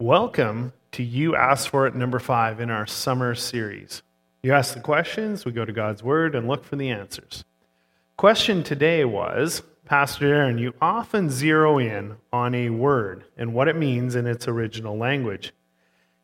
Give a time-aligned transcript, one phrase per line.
[0.00, 4.04] Welcome to You Asked For It number five in our summer series.
[4.44, 7.44] You ask the questions, we go to God's Word and look for the answers.
[8.16, 13.74] Question today was Pastor Aaron, you often zero in on a word and what it
[13.74, 15.52] means in its original language.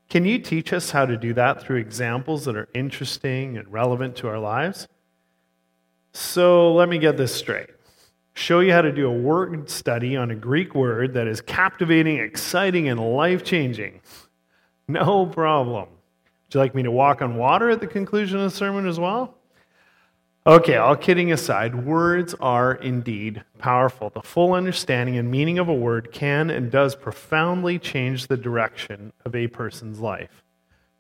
[0.09, 4.15] Can you teach us how to do that through examples that are interesting and relevant
[4.19, 4.87] to our lives?
[6.13, 7.71] So let me get this straight
[8.35, 12.19] show you how to do a word study on a Greek word that is captivating,
[12.19, 14.01] exciting, and life changing.
[14.89, 15.89] No problem.
[15.89, 19.01] Would you like me to walk on water at the conclusion of the sermon as
[19.01, 19.39] well?
[20.47, 24.11] Okay, all kidding aside, words are indeed powerful.
[24.11, 29.15] The full understanding and meaning of a word can and does profoundly change the direction
[29.25, 30.43] of a person's life.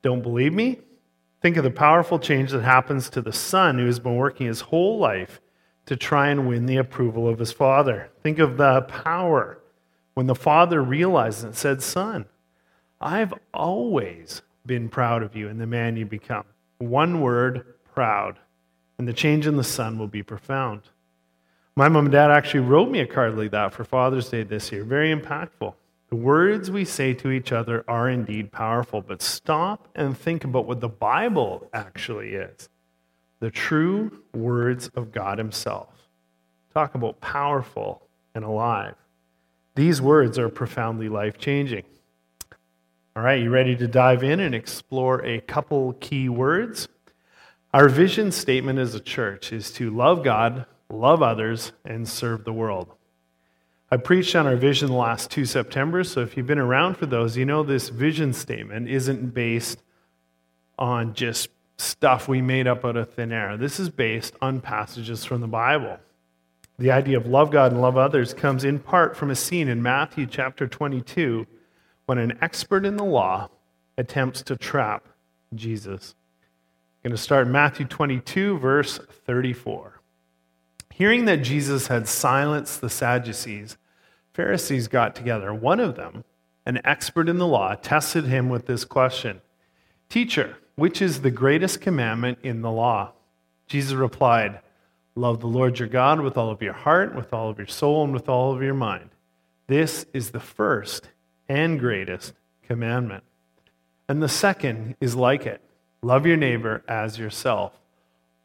[0.01, 0.79] Don't believe me?
[1.43, 4.63] Think of the powerful change that happens to the son who has been working his
[4.63, 5.43] whole life
[5.87, 8.11] to try and win the approval of his father.
[8.23, 9.59] Think of the power
[10.15, 12.27] when the father realized and said, Son,
[13.01, 16.45] I've always been proud of you and the man you become.
[16.79, 18.39] One word, proud.
[18.99, 20.83] And the change in the son will be profound.
[21.77, 24.71] My mom and dad actually wrote me a card like that for Father's Day this
[24.71, 24.85] year.
[24.85, 25.75] Very impactful.
[26.09, 30.67] The words we say to each other are indeed powerful, but stop and think about
[30.67, 32.69] what the Bible actually is
[33.45, 35.91] the true words of God Himself.
[36.73, 38.95] Talk about powerful and alive.
[39.75, 41.85] These words are profoundly life changing.
[43.15, 46.89] All right, you ready to dive in and explore a couple key words?
[47.75, 52.53] Our vision statement as a church is to love God, love others, and serve the
[52.55, 52.95] world.
[53.91, 57.05] I preached on our vision the last two September, so if you've been around for
[57.05, 59.83] those, you know this vision statement isn't based
[60.79, 63.57] on just stuff we made up out of thin air.
[63.57, 65.99] This is based on passages from the Bible.
[66.79, 69.83] The idea of love God and love others comes in part from a scene in
[69.83, 71.47] Matthew chapter 22
[72.07, 73.49] when an expert in the law
[73.97, 75.09] attempts to trap
[75.55, 76.15] Jesus.
[77.05, 80.01] I'm going to start Matthew 22, verse 34.
[80.93, 83.77] Hearing that Jesus had silenced the Sadducees,
[84.33, 85.53] Pharisees got together.
[85.55, 86.25] One of them,
[86.67, 89.41] an expert in the law, tested him with this question
[90.09, 93.13] Teacher, which is the greatest commandment in the law?
[93.67, 94.61] Jesus replied,
[95.17, 98.05] Love the Lord your God with all of your heart, with all of your soul,
[98.05, 99.11] and with all of your mind.
[99.69, 101.09] This is the first
[101.49, 103.23] and greatest commandment.
[104.09, 105.61] And the second is like it
[106.03, 107.81] love your neighbor as yourself.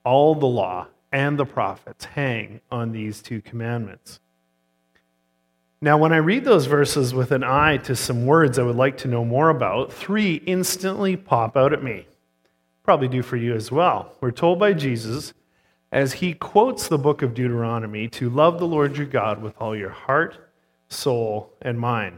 [0.06, 4.20] All the law and the prophets hang on these two commandments.
[5.82, 8.98] Now, when I read those verses with an eye to some words I would like
[8.98, 12.06] to know more about, three instantly pop out at me
[12.90, 14.16] probably do for you as well.
[14.20, 15.36] We're told by Jesus,
[15.92, 19.76] as he quotes the book of Deuteronomy, to love the Lord your God with all
[19.76, 20.50] your heart,
[20.88, 22.18] soul, and mind.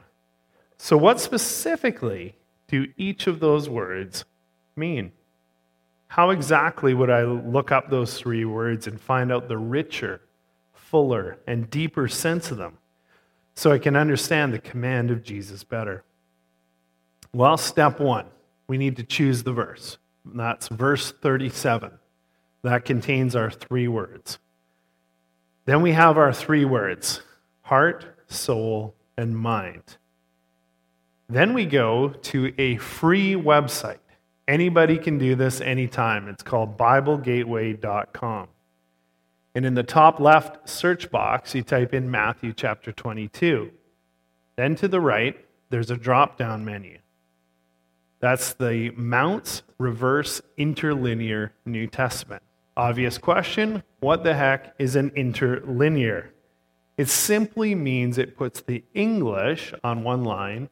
[0.78, 2.36] So, what specifically
[2.70, 4.24] do each of those words
[4.78, 5.12] mean?
[6.08, 10.22] How exactly would I look up those three words and find out the richer,
[10.72, 12.78] fuller, and deeper sense of them
[13.56, 16.06] so I can understand the command of Jesus better?
[17.34, 18.28] Well, step one,
[18.68, 19.98] we need to choose the verse.
[20.26, 21.92] That's verse 37.
[22.64, 24.40] That contains our three words.
[25.66, 27.22] Then we have our three words
[27.62, 29.98] heart, soul, and mind.
[31.30, 34.00] Then we go to a free website.
[34.48, 36.28] Anybody can do this anytime.
[36.28, 38.48] It's called BibleGateway.com.
[39.56, 43.72] And in the top left search box, you type in Matthew chapter 22.
[44.58, 45.38] Then to the right,
[45.70, 46.98] there's a drop down menu.
[48.20, 52.44] That's the Mounce Reverse Interlinear New Testament.
[52.78, 56.30] Obvious question what the heck is an interlinear?
[56.98, 60.70] It simply means it puts the English on one line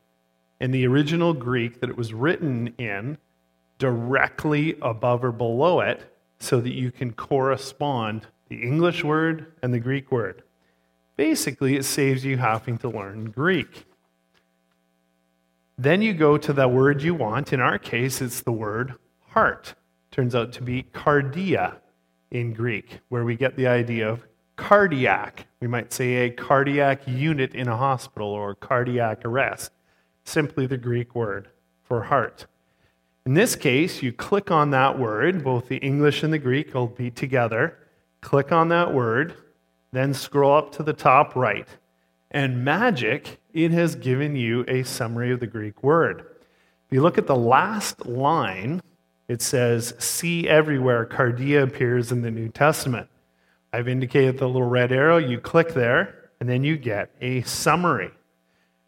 [0.59, 3.17] and the original Greek that it was written in
[3.79, 9.79] directly above or below it so that you can correspond the English word and the
[9.79, 10.43] Greek word.
[11.15, 13.85] Basically, it saves you having to learn Greek.
[15.79, 17.53] Then you go to the word you want.
[17.53, 18.95] In our case, it's the word
[19.29, 19.75] heart.
[20.11, 21.77] Turns out to be cardia
[22.31, 24.27] in Greek, where we get the idea of
[24.57, 25.47] cardiac.
[25.61, 29.71] We might say a cardiac unit in a hospital or cardiac arrest.
[30.25, 31.47] Simply the Greek word
[31.81, 32.45] for heart.
[33.25, 36.87] In this case, you click on that word, both the English and the Greek will
[36.87, 37.77] be together.
[38.19, 39.33] Click on that word,
[39.93, 41.69] then scroll up to the top right.
[42.31, 46.21] And magic, it has given you a summary of the Greek word.
[46.87, 48.81] If you look at the last line,
[49.27, 53.07] it says, See everywhere cardia appears in the New Testament.
[53.71, 55.17] I've indicated the little red arrow.
[55.17, 58.11] You click there, and then you get a summary.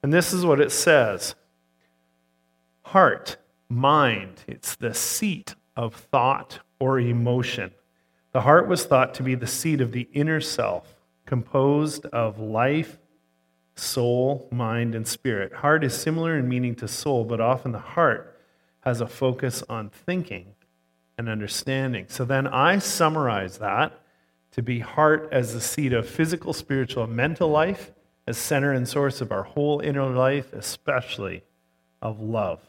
[0.04, 1.36] And this is what it says
[2.84, 3.38] Heart,
[3.70, 7.72] mind, it's the seat of thought or emotion.
[8.32, 12.98] The heart was thought to be the seat of the inner self, composed of life,
[13.82, 15.54] soul, mind, and spirit.
[15.54, 18.40] Heart is similar in meaning to soul, but often the heart
[18.82, 20.54] has a focus on thinking
[21.18, 22.06] and understanding.
[22.08, 24.00] So then I summarize that
[24.52, 27.92] to be heart as the seat of physical, spiritual, and mental life,
[28.28, 31.44] as center and source of our whole inner life, especially
[32.02, 32.60] of love.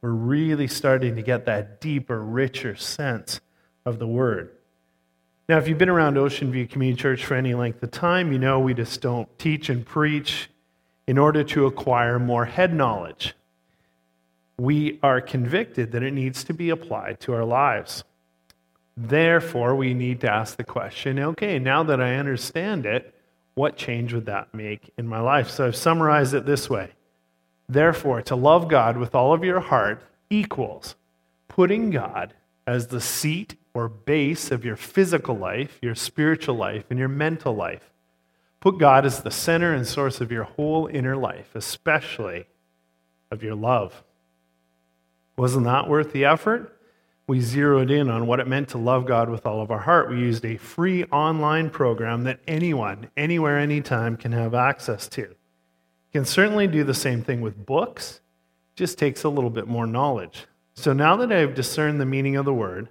[0.00, 3.40] We're really starting to get that deeper, richer sense
[3.84, 4.50] of the word.
[5.48, 8.38] Now, if you've been around Ocean View Community Church for any length of time, you
[8.38, 10.48] know we just don't teach and preach
[11.06, 13.34] in order to acquire more head knowledge.
[14.58, 18.04] We are convicted that it needs to be applied to our lives.
[18.96, 23.14] Therefore, we need to ask the question okay, now that I understand it,
[23.54, 25.50] what change would that make in my life?
[25.50, 26.92] So I've summarized it this way.
[27.68, 30.94] Therefore, to love God with all of your heart equals
[31.48, 32.34] putting God
[32.66, 37.54] as the seat or base of your physical life, your spiritual life, and your mental
[37.54, 37.90] life.
[38.60, 42.46] Put God as the center and source of your whole inner life, especially
[43.30, 44.02] of your love.
[45.36, 46.76] Wasn't that worth the effort?
[47.28, 50.10] we zeroed in on what it meant to love God with all of our heart.
[50.10, 55.22] We used a free online program that anyone, anywhere, anytime can have access to.
[55.22, 55.26] You
[56.12, 58.20] can certainly do the same thing with books,
[58.76, 60.46] just takes a little bit more knowledge.
[60.74, 62.90] So now that I've discerned the meaning of the word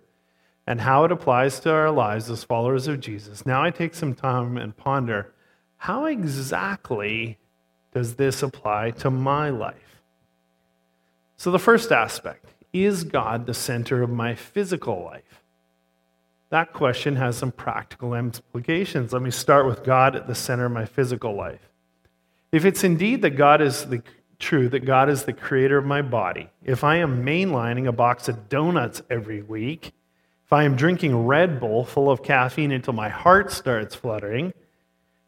[0.67, 4.13] and how it applies to our lives as followers of Jesus, now I take some
[4.13, 5.33] time and ponder
[5.85, 7.37] how exactly
[7.93, 10.01] does this apply to my life?
[11.37, 15.43] So, the first aspect is God the center of my physical life?
[16.49, 19.13] That question has some practical implications.
[19.13, 21.69] Let me start with God at the center of my physical life.
[22.51, 24.01] If it's indeed that God is the
[24.39, 28.27] true that God is the creator of my body, if I am mainlining a box
[28.27, 29.91] of donuts every week,
[30.45, 34.51] if I am drinking Red Bull full of caffeine until my heart starts fluttering,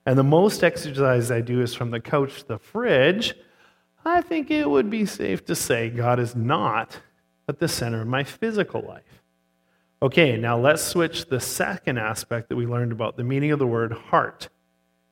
[0.07, 3.35] and the most exercise I do is from the couch to the fridge,
[4.05, 7.01] I think it would be safe to say God is not
[7.49, 9.21] at the center of my physical life.
[10.01, 13.67] Okay, now let's switch the second aspect that we learned about the meaning of the
[13.67, 14.47] word heart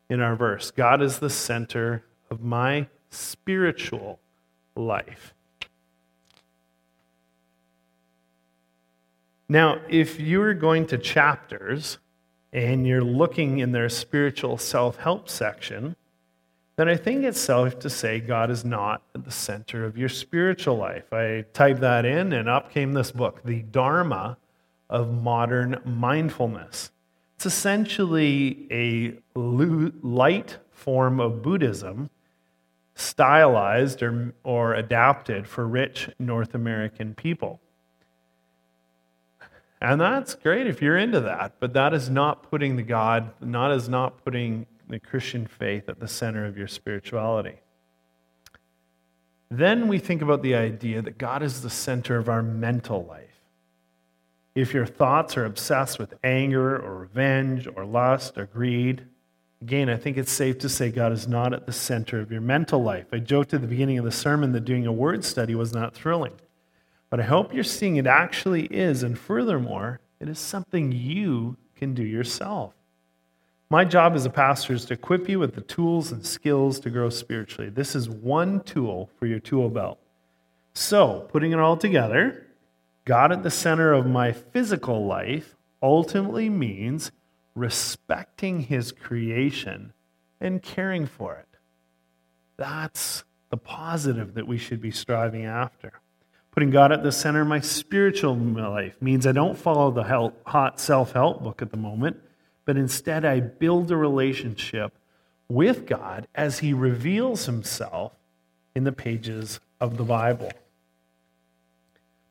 [0.09, 0.71] in our verse.
[0.71, 4.21] God is the center of my spiritual
[4.77, 5.33] life.
[9.49, 11.97] Now, if you're going to chapters
[12.55, 15.93] and you're looking in their spiritual self help section,
[16.77, 20.07] then I think it's safe to say God is not at the center of your
[20.07, 21.11] spiritual life.
[21.11, 24.37] I typed that in, and up came this book, The Dharma
[24.89, 26.91] of Modern Mindfulness.
[27.35, 32.09] It's essentially a light form of Buddhism,
[32.95, 37.59] stylized or, or adapted for rich North American people.
[39.81, 43.71] And that's great if you're into that, but that is not putting the God, not
[43.71, 47.59] is not putting the Christian faith at the center of your spirituality.
[49.51, 53.29] Then we think about the idea that God is the center of our mental life.
[54.55, 59.05] If your thoughts are obsessed with anger or revenge or lust or greed,
[59.61, 62.41] again, I think it's safe to say God is not at the center of your
[62.41, 63.07] mental life.
[63.11, 65.93] I joked at the beginning of the sermon that doing a word study was not
[65.93, 66.33] thrilling.
[67.09, 71.93] But I hope you're seeing it actually is, and furthermore, it is something you can
[71.93, 72.73] do yourself.
[73.69, 76.89] My job as a pastor is to equip you with the tools and skills to
[76.89, 77.69] grow spiritually.
[77.69, 79.99] This is one tool for your tool belt.
[80.73, 82.45] So, putting it all together,
[83.05, 87.11] God at the center of my physical life ultimately means
[87.55, 89.93] respecting his creation
[90.39, 91.47] and caring for it.
[92.57, 95.93] That's the positive that we should be striving after.
[96.55, 100.79] Putting God at the center of my spiritual life means I don't follow the hot
[100.79, 102.17] self help book at the moment
[102.65, 104.91] but instead I build a relationship
[105.47, 108.13] with God as He reveals Himself
[108.75, 110.51] in the pages of the Bible.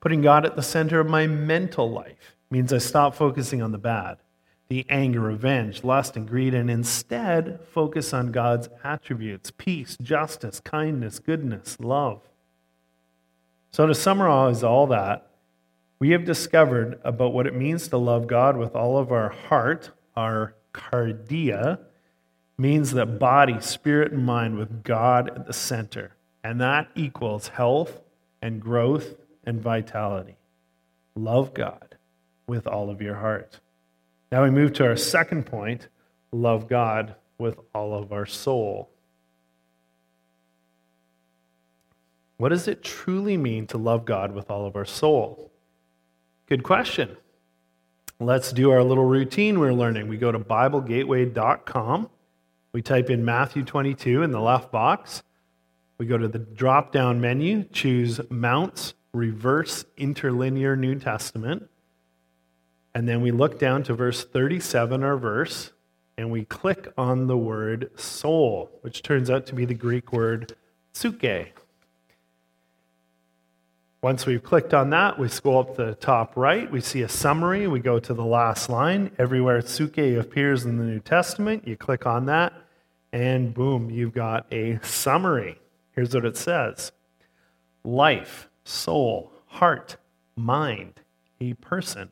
[0.01, 3.79] Putting God at the center of my mental life means I stop focusing on the
[3.79, 4.19] bad,
[4.69, 11.21] the anger, revenge, lust, and greed, and instead focus on God's attributes peace, justice, kindness,
[11.21, 12.21] goodness, love.
[13.75, 15.27] So, to summarize all that,
[15.99, 19.91] we have discovered about what it means to love God with all of our heart,
[20.15, 21.81] our cardia,
[22.57, 26.15] means that body, spirit, and mind with God at the center.
[26.45, 28.01] And that equals health
[28.41, 30.37] and growth and vitality.
[31.17, 31.97] Love God
[32.47, 33.59] with all of your heart.
[34.31, 35.89] Now we move to our second point
[36.31, 38.94] love God with all of our soul.
[42.45, 45.51] What does it truly mean to love God with all of our soul?
[46.47, 47.17] Good question.
[48.21, 50.09] Let's do our little routine we're learning.
[50.09, 52.11] We go to BibleGateway.com.
[52.75, 55.23] We type in Matthew 22 in the left box.
[55.97, 61.71] We go to the drop down menu, choose Mounce Reverse Interlinear New Testament.
[62.95, 65.73] And then we look down to verse 37, our verse,
[66.19, 70.55] and we click on the word soul, which turns out to be the Greek word
[70.93, 71.47] psuche.
[74.05, 76.71] Once we've clicked on that, we scroll up to the top right.
[76.71, 77.67] We see a summary.
[77.67, 79.11] We go to the last line.
[79.19, 82.53] Everywhere psuche appears in the New Testament, you click on that,
[83.15, 85.59] and boom, you've got a summary.
[85.93, 86.93] Here's what it says
[87.83, 89.97] Life, soul, heart,
[90.37, 91.01] mind,
[91.41, 92.11] a person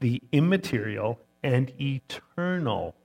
[0.00, 2.96] the immaterial and eternal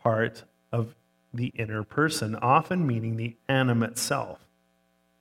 [0.00, 0.94] part of
[1.34, 4.47] the inner person, often meaning the animate self,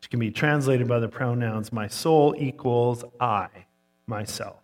[0.08, 3.50] which can be translated by the pronouns my soul equals I,
[4.08, 4.56] myself.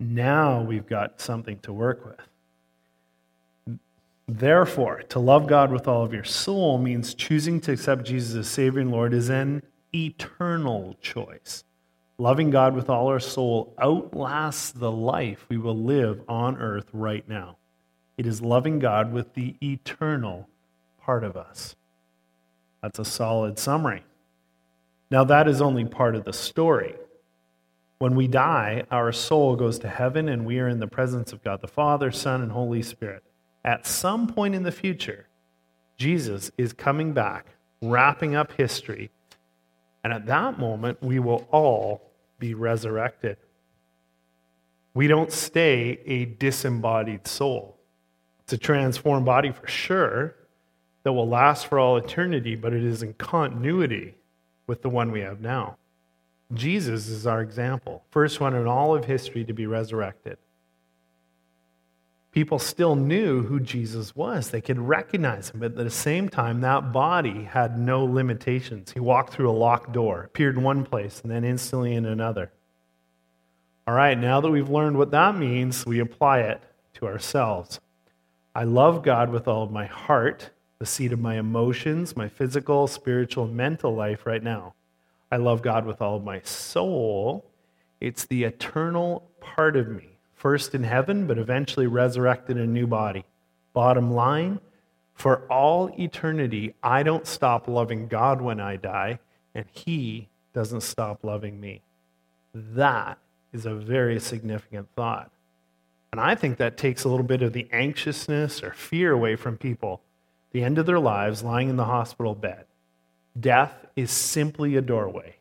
[0.00, 3.78] Now we've got something to work with.
[4.26, 8.48] Therefore, to love God with all of your soul means choosing to accept Jesus as
[8.48, 9.62] Savior and Lord is an
[9.94, 11.62] eternal choice.
[12.18, 17.28] Loving God with all our soul outlasts the life we will live on earth right
[17.28, 17.56] now.
[18.18, 20.48] It is loving God with the eternal
[21.00, 21.76] part of us.
[22.82, 24.02] That's a solid summary.
[25.10, 26.94] Now, that is only part of the story.
[27.98, 31.42] When we die, our soul goes to heaven and we are in the presence of
[31.42, 33.24] God the Father, Son, and Holy Spirit.
[33.64, 35.26] At some point in the future,
[35.98, 37.46] Jesus is coming back,
[37.82, 39.10] wrapping up history,
[40.02, 43.36] and at that moment, we will all be resurrected.
[44.94, 47.78] We don't stay a disembodied soul.
[48.44, 50.36] It's a transformed body for sure
[51.02, 54.14] that will last for all eternity, but it is in continuity
[54.70, 55.76] with the one we have now.
[56.54, 60.38] Jesus is our example, first one in all of history to be resurrected.
[62.30, 64.50] People still knew who Jesus was.
[64.50, 68.92] They could recognize him, but at the same time, that body had no limitations.
[68.92, 72.52] He walked through a locked door, appeared in one place, and then instantly in another.
[73.88, 76.62] All right, now that we've learned what that means, we apply it
[76.94, 77.80] to ourselves.
[78.54, 80.50] I love God with all of my heart,
[80.80, 84.74] the seat of my emotions, my physical, spiritual, mental life right now.
[85.30, 87.44] I love God with all of my soul.
[88.00, 92.86] It's the eternal part of me first in heaven, but eventually resurrected in a new
[92.86, 93.26] body.
[93.74, 94.58] Bottom line,
[95.12, 99.18] for all eternity, I don't stop loving God when I die,
[99.54, 101.82] and He doesn't stop loving me.
[102.54, 103.18] That
[103.52, 105.30] is a very significant thought.
[106.10, 109.58] And I think that takes a little bit of the anxiousness or fear away from
[109.58, 110.00] people.
[110.52, 112.64] The end of their lives lying in the hospital bed.
[113.38, 115.36] Death is simply a doorway.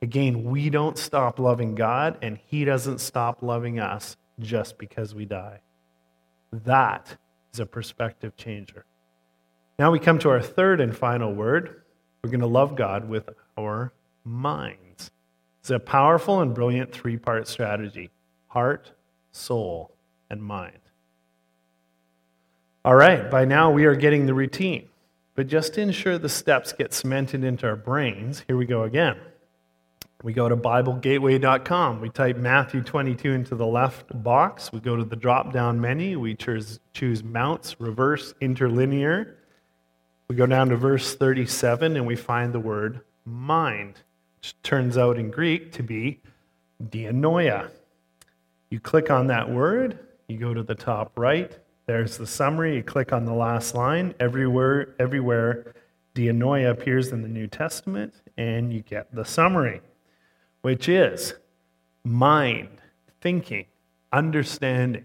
[0.00, 5.24] Again, we don't stop loving God, and He doesn't stop loving us just because we
[5.24, 5.60] die.
[6.52, 7.16] That
[7.52, 8.84] is a perspective changer.
[9.78, 11.82] Now we come to our third and final word.
[12.22, 13.92] We're going to love God with our
[14.24, 15.10] minds.
[15.60, 18.10] It's a powerful and brilliant three part strategy
[18.48, 18.92] heart,
[19.32, 19.96] soul,
[20.30, 20.78] and mind.
[22.84, 24.90] All right, by now we are getting the routine.
[25.34, 29.16] But just to ensure the steps get cemented into our brains, here we go again.
[30.22, 32.02] We go to BibleGateway.com.
[32.02, 34.70] We type Matthew 22 into the left box.
[34.70, 36.20] We go to the drop down menu.
[36.20, 36.78] We choose,
[37.24, 39.36] Mounce, Reverse, Interlinear.
[40.28, 44.00] We go down to verse 37 and we find the word mind,
[44.36, 46.20] which turns out in Greek to be
[46.82, 47.70] dianoia.
[48.68, 49.98] You click on that word,
[50.28, 51.58] you go to the top right.
[51.86, 52.76] There's the summary.
[52.76, 54.14] You click on the last line.
[54.18, 55.74] Everywhere, everywhere,
[56.14, 59.80] dianoia appears in the New Testament, and you get the summary
[60.64, 61.34] which is
[62.06, 62.80] mind,
[63.20, 63.66] thinking,
[64.10, 65.04] understanding.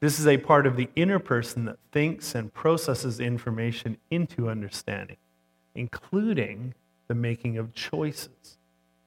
[0.00, 5.16] This is a part of the inner person that thinks and processes information into understanding,
[5.74, 6.74] including
[7.08, 8.58] the making of choices,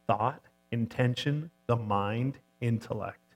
[0.07, 3.26] thought, intention, the mind, intellect.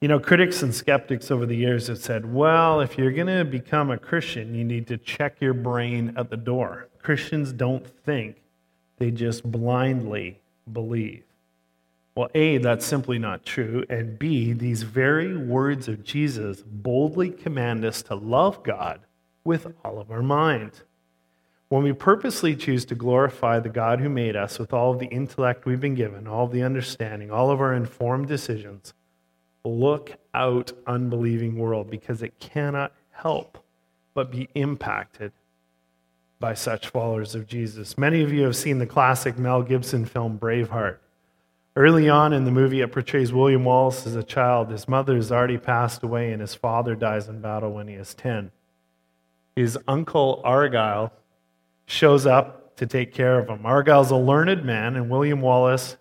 [0.00, 3.44] You know, critics and skeptics over the years have said, well, if you're going to
[3.44, 6.88] become a Christian, you need to check your brain at the door.
[7.02, 8.36] Christians don't think,
[8.98, 10.40] they just blindly
[10.72, 11.24] believe.
[12.14, 13.84] Well, A, that's simply not true.
[13.88, 19.00] And B, these very words of Jesus boldly command us to love God
[19.42, 20.82] with all of our mind.
[21.70, 25.06] When we purposely choose to glorify the God who made us with all of the
[25.06, 28.94] intellect we've been given, all of the understanding, all of our informed decisions,
[29.68, 33.58] look out, unbelieving world, because it cannot help
[34.14, 35.32] but be impacted
[36.40, 37.98] by such followers of Jesus.
[37.98, 40.98] Many of you have seen the classic Mel Gibson film Braveheart.
[41.76, 44.70] Early on in the movie, it portrays William Wallace as a child.
[44.70, 48.14] His mother has already passed away, and his father dies in battle when he is
[48.14, 48.50] 10.
[49.54, 51.12] His uncle Argyle
[51.86, 53.64] shows up to take care of him.
[53.64, 55.96] Argyle's a learned man, and William Wallace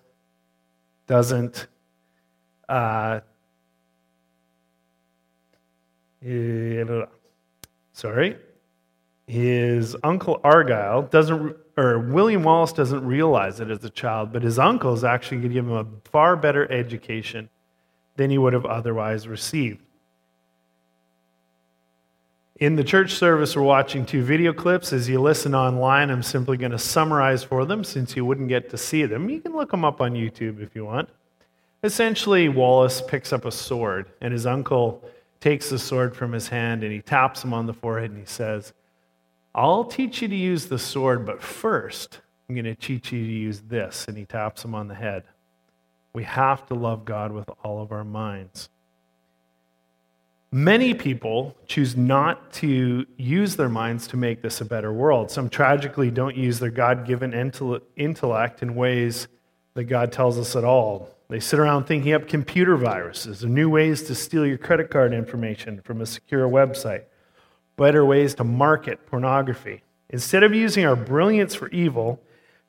[1.08, 1.68] doesn't.
[2.68, 3.22] Uh,
[6.26, 7.06] Uh,
[7.94, 8.38] sorry,
[9.28, 14.58] his uncle Argyle doesn't, or William Wallace doesn't realize it as a child, but his
[14.58, 17.50] uncle is actually going to give him a far better education
[18.16, 19.82] than he would have otherwise received.
[22.60, 24.92] In the church service, we're watching two video clips.
[24.92, 28.72] As you listen online, I'm simply going to summarize for them since you wouldn't get
[28.72, 29.30] to see them.
[29.30, 31.10] You can look them up on YouTube if you want.
[31.84, 35.08] Essentially, Wallace picks up a sword, and his uncle
[35.40, 38.26] takes the sword from his hand and he taps him on the forehead and he
[38.26, 38.74] says,
[39.54, 43.32] I'll teach you to use the sword, but first, I'm going to teach you to
[43.32, 44.06] use this.
[44.08, 45.24] And he taps him on the head.
[46.14, 48.70] We have to love God with all of our minds.
[50.52, 55.30] Many people choose not to use their minds to make this a better world.
[55.30, 59.28] Some tragically don't use their God given intellect in ways
[59.74, 61.10] that God tells us at all.
[61.30, 65.14] They sit around thinking up computer viruses and new ways to steal your credit card
[65.14, 67.04] information from a secure website,
[67.76, 69.84] better ways to market pornography.
[70.10, 72.22] Instead of using our brilliance for evil,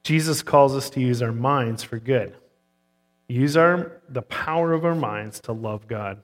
[0.03, 2.35] Jesus calls us to use our minds for good.
[3.29, 6.23] Use our, the power of our minds to love God.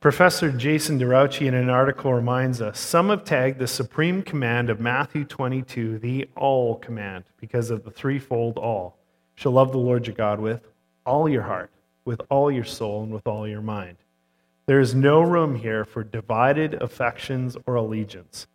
[0.00, 4.80] Professor Jason DeRouchie, in an article, reminds us some have tagged the supreme command of
[4.80, 8.98] Matthew 22 the all command because of the threefold all.
[9.36, 10.71] Shall love the Lord your God with
[11.04, 11.70] all your heart,
[12.04, 13.96] with all your soul, and with all your mind.
[14.66, 18.46] There is no room here for divided affections or allegiance.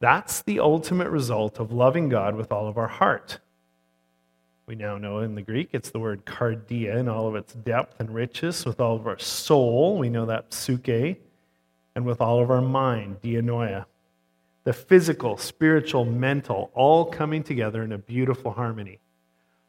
[0.00, 3.38] That's the ultimate result of loving God with all of our heart.
[4.66, 8.00] We now know in the Greek it's the word cardia in all of its depth
[8.00, 11.16] and riches, with all of our soul, we know that psuche,
[11.94, 13.86] and with all of our mind, dianoia.
[14.64, 18.98] The physical, spiritual, mental, all coming together in a beautiful harmony.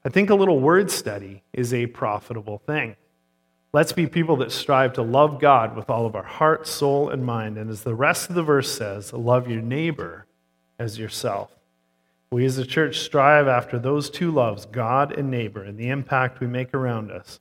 [0.05, 2.95] I think a little word study is a profitable thing.
[3.71, 7.25] Let's be people that strive to love God with all of our heart, soul, and
[7.25, 7.57] mind.
[7.57, 10.27] And as the rest of the verse says, love your neighbor
[10.77, 11.51] as yourself.
[12.31, 16.39] We as a church strive after those two loves, God and neighbor, and the impact
[16.39, 17.39] we make around us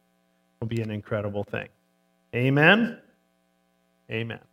[0.61, 1.69] will be an incredible thing.
[2.35, 2.99] Amen.
[4.11, 4.52] Amen.